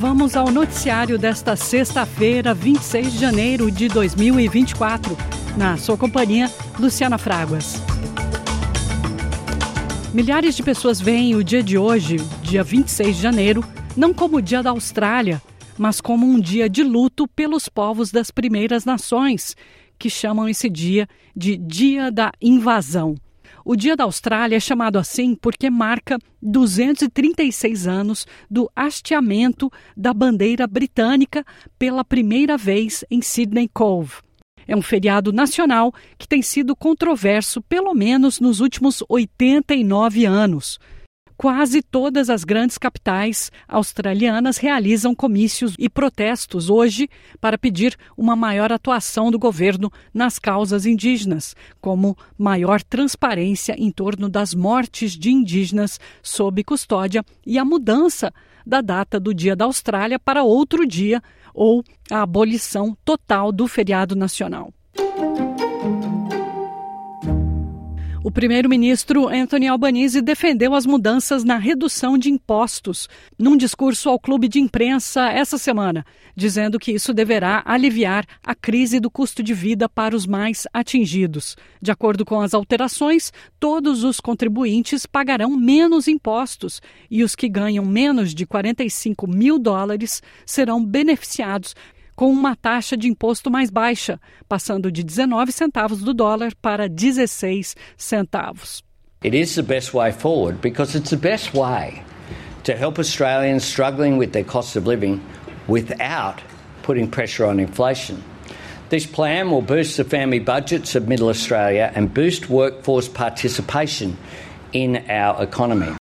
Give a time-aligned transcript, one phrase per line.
[0.00, 5.14] Vamos ao noticiário desta sexta-feira, 26 de janeiro de 2024.
[5.58, 7.82] Na sua companhia, Luciana Fraguas.
[10.14, 13.62] Milhares de pessoas veem o dia de hoje, dia 26 de janeiro,
[13.94, 15.42] não como o dia da Austrália,
[15.76, 19.54] mas como um dia de luto pelos povos das primeiras nações,
[19.98, 21.06] que chamam esse dia
[21.36, 23.16] de Dia da Invasão.
[23.64, 30.66] O Dia da Austrália é chamado assim porque marca 236 anos do hasteamento da bandeira
[30.66, 31.44] britânica
[31.78, 34.14] pela primeira vez em Sydney Cove.
[34.66, 40.78] É um feriado nacional que tem sido controverso pelo menos nos últimos 89 anos.
[41.40, 47.08] Quase todas as grandes capitais australianas realizam comícios e protestos hoje
[47.40, 54.28] para pedir uma maior atuação do governo nas causas indígenas, como maior transparência em torno
[54.28, 58.30] das mortes de indígenas sob custódia e a mudança
[58.66, 61.22] da data do Dia da Austrália para outro dia
[61.54, 64.74] ou a abolição total do feriado nacional.
[68.22, 74.46] O primeiro-ministro Anthony Albanese defendeu as mudanças na redução de impostos num discurso ao clube
[74.46, 76.04] de imprensa essa semana,
[76.36, 81.56] dizendo que isso deverá aliviar a crise do custo de vida para os mais atingidos.
[81.80, 87.86] De acordo com as alterações, todos os contribuintes pagarão menos impostos e os que ganham
[87.86, 91.74] menos de 45 mil dólares serão beneficiados
[92.20, 97.74] com uma taxa de imposto mais baixa, passando de 19 centavos do dólar para 16
[97.96, 98.84] centavos.
[99.24, 102.02] It is the best way forward because it's the best way
[102.64, 105.18] to help Australians struggling with their cost of living
[105.66, 106.42] without
[106.82, 108.18] putting pressure on inflation.
[108.90, 114.18] This plan will boost the family budgets of Middle Australia and boost workforce participation
[114.74, 115.99] in our economy.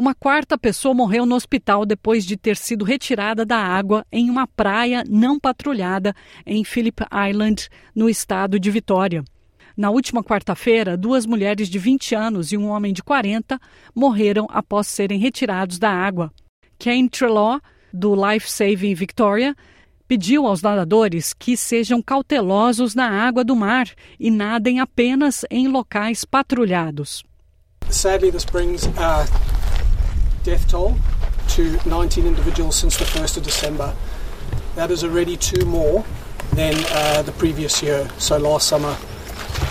[0.00, 4.46] Uma quarta pessoa morreu no hospital depois de ter sido retirada da água em uma
[4.46, 6.14] praia não patrulhada
[6.46, 9.22] em Phillip Island, no estado de Vitória.
[9.76, 13.60] Na última quarta-feira, duas mulheres de 20 anos e um homem de 40
[13.94, 16.32] morreram após serem retirados da água.
[16.78, 17.60] Kane Trelaw,
[17.92, 19.54] do Life Saving Victoria,
[20.08, 23.86] pediu aos nadadores que sejam cautelosos na água do mar
[24.18, 27.22] e nadem apenas em locais patrulhados.
[27.90, 29.59] Sadly, this brings uh,
[30.42, 30.96] death toll
[31.48, 33.94] to 19 individuals since the 1st of December.
[34.74, 36.04] That is already two more
[36.54, 38.96] than uh, the previous year, so last summer.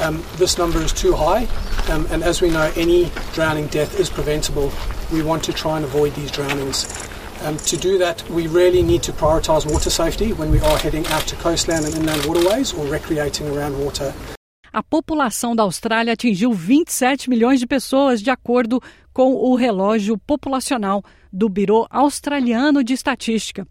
[0.02, 1.48] Um, this number is too high,
[1.92, 4.72] um, and as we know, any drowning death is preventable.
[5.12, 7.10] We want to try and avoid these drownings.
[7.42, 11.08] Um, to do that, we really need to prioritise water safety when we are heading
[11.08, 14.14] out to coastland and inland waterways or recreating around water.
[14.72, 18.82] A população da Austrália atingiu 27 milhões de pessoas, de acordo
[19.12, 23.68] com o relógio populacional do Biro Australiano de Estatística.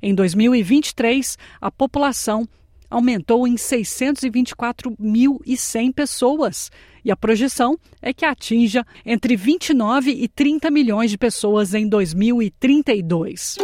[0.00, 2.48] Em 2023, a população
[2.88, 6.70] aumentou em 624.100 pessoas
[7.04, 13.56] e a projeção é que atinja entre 29 e 30 milhões de pessoas em 2032.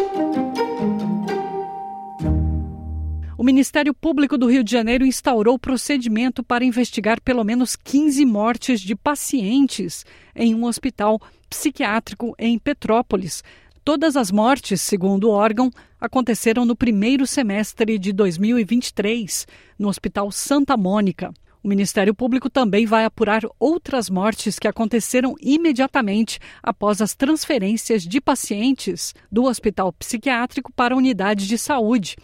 [3.43, 8.81] O Ministério Público do Rio de Janeiro instaurou procedimento para investigar pelo menos 15 mortes
[8.81, 11.21] de pacientes em um hospital
[11.51, 13.43] psiquiátrico em Petrópolis.
[13.85, 20.77] Todas as mortes, segundo o órgão, aconteceram no primeiro semestre de 2023, no Hospital Santa
[20.77, 21.35] Mônica.
[21.65, 28.21] O Ministério Público também vai apurar outras mortes que aconteceram imediatamente após as transferências de
[28.21, 32.17] pacientes do hospital psiquiátrico para a unidade de saúde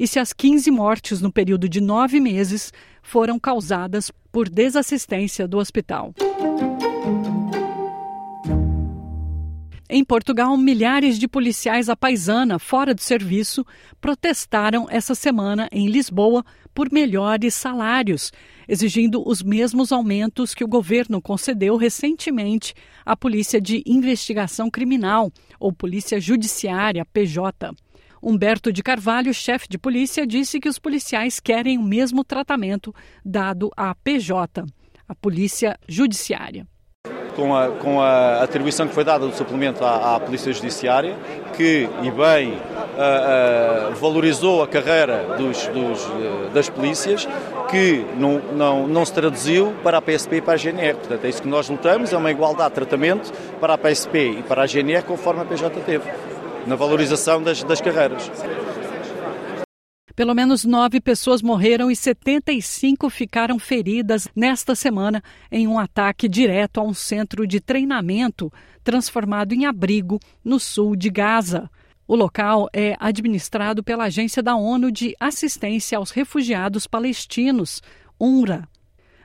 [0.00, 2.72] e se as 15 mortes no período de nove meses
[3.02, 6.14] foram causadas por desassistência do hospital.
[9.90, 13.66] Em Portugal, milhares de policiais à paisana fora do serviço
[14.00, 18.32] protestaram essa semana em Lisboa por melhores salários,
[18.66, 22.72] exigindo os mesmos aumentos que o governo concedeu recentemente
[23.04, 27.74] à Polícia de Investigação Criminal, ou Polícia Judiciária, PJ.
[28.22, 32.94] Humberto de Carvalho, chefe de polícia, disse que os policiais querem o mesmo tratamento
[33.24, 34.64] dado à PJ,
[35.08, 36.66] a Polícia Judiciária.
[37.34, 41.16] Com a, com a atribuição que foi dada do suplemento à, à Polícia Judiciária,
[41.56, 47.26] que, e bem, uh, uh, valorizou a carreira dos, dos, uh, das polícias,
[47.70, 50.94] que não, não, não se traduziu para a PSP e para a GNR.
[50.96, 54.42] Portanto, é isso que nós lutamos, é uma igualdade de tratamento para a PSP e
[54.42, 56.04] para a GNR, conforme a PJ teve
[56.66, 58.30] na valorização das, das carreiras.
[60.14, 66.78] Pelo menos nove pessoas morreram e 75 ficaram feridas nesta semana em um ataque direto
[66.78, 68.52] a um centro de treinamento
[68.84, 71.70] transformado em abrigo no sul de Gaza.
[72.06, 77.80] O local é administrado pela Agência da ONU de Assistência aos Refugiados Palestinos,
[78.20, 78.68] UNRWA.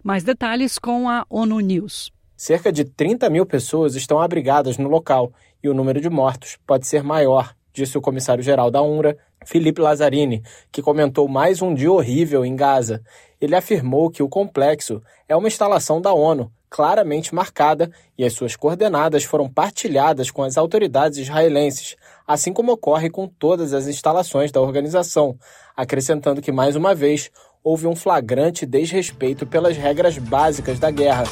[0.03, 2.11] Mais detalhes com a ONU News.
[2.37, 5.33] Cerca de 30 mil pessoas estão abrigadas no local
[5.65, 10.43] e o número de mortos pode ser maior, disse o comissário-geral da UNRWA, Felipe Lazzarini,
[10.71, 13.01] que comentou mais um dia horrível em Gaza.
[13.41, 18.55] Ele afirmou que o complexo é uma instalação da ONU, claramente marcada, e as suas
[18.55, 21.95] coordenadas foram partilhadas com as autoridades israelenses,
[22.27, 25.35] assim como ocorre com todas as instalações da organização,
[25.75, 27.31] acrescentando que, mais uma vez,
[27.63, 31.23] houve um flagrante desrespeito pelas regras básicas da guerra.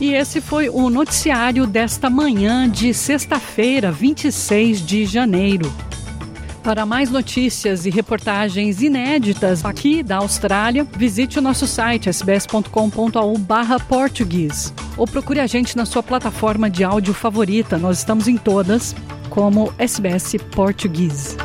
[0.00, 5.70] E esse foi o noticiário desta manhã de sexta-feira, 26 de janeiro.
[6.62, 13.34] Para mais notícias e reportagens inéditas aqui da Austrália, visite o nosso site sbs.com.au
[13.88, 17.78] português ou procure a gente na sua plataforma de áudio favorita.
[17.78, 18.94] Nós estamos em todas
[19.28, 21.36] como SBS Português.